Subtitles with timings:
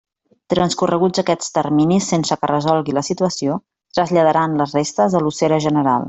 [0.51, 3.59] Transcorreguts aquests terminis sense que resolgui la situació,
[3.99, 5.99] traslladaran les restes a l'ossera general.